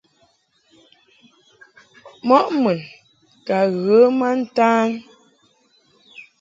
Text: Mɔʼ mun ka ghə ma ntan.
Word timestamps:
Mɔʼ 2.27 2.45
mun 2.61 2.79
ka 3.47 3.57
ghə 3.83 3.97
ma 4.19 4.29
ntan. 4.39 4.87